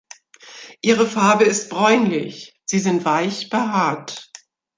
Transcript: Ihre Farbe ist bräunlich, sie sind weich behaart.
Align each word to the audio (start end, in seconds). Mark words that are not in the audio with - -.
Ihre 0.81 1.05
Farbe 1.05 1.43
ist 1.43 1.69
bräunlich, 1.69 2.59
sie 2.65 2.79
sind 2.79 3.05
weich 3.05 3.51
behaart. 3.51 4.31